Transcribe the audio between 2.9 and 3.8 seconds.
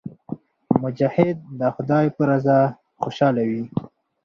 خوشاله وي.